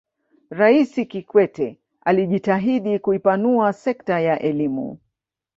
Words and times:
raisi 0.49 1.05
kikwete 1.05 1.79
alijitahidi 2.05 2.99
kuipanua 2.99 3.73
sekta 3.73 4.19
ya 4.19 4.39
elimu 4.39 4.99